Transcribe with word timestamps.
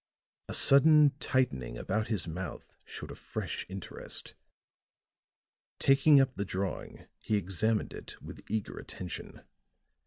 A 0.49 0.55
sudden 0.55 1.11
tightening 1.19 1.77
about 1.77 2.07
his 2.07 2.27
mouth 2.27 2.75
showed 2.83 3.11
a 3.11 3.15
fresh 3.15 3.67
interest; 3.69 4.33
taking 5.77 6.19
up 6.19 6.33
the 6.33 6.43
drawing 6.43 7.05
he 7.19 7.35
examined 7.37 7.93
it 7.93 8.19
with 8.19 8.41
eager 8.49 8.79
attention. 8.79 9.43